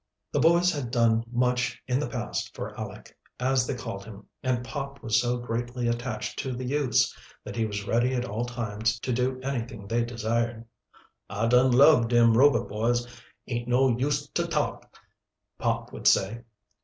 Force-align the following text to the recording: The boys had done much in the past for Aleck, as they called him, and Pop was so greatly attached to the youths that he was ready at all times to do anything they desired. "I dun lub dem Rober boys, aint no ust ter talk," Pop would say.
The 0.31 0.39
boys 0.39 0.71
had 0.73 0.89
done 0.89 1.23
much 1.31 1.79
in 1.87 1.99
the 1.99 2.07
past 2.09 2.55
for 2.55 2.73
Aleck, 2.73 3.15
as 3.39 3.67
they 3.67 3.75
called 3.75 4.03
him, 4.03 4.25
and 4.41 4.65
Pop 4.65 5.03
was 5.03 5.21
so 5.21 5.37
greatly 5.37 5.87
attached 5.87 6.39
to 6.39 6.53
the 6.53 6.65
youths 6.65 7.15
that 7.43 7.55
he 7.55 7.67
was 7.67 7.85
ready 7.85 8.15
at 8.15 8.25
all 8.25 8.45
times 8.45 8.99
to 9.01 9.13
do 9.13 9.39
anything 9.41 9.85
they 9.87 10.03
desired. 10.03 10.65
"I 11.29 11.45
dun 11.45 11.69
lub 11.69 12.09
dem 12.09 12.33
Rober 12.33 12.67
boys, 12.67 13.05
aint 13.45 13.67
no 13.67 13.95
ust 13.99 14.33
ter 14.33 14.47
talk," 14.47 14.91
Pop 15.59 15.93
would 15.93 16.07
say. 16.07 16.41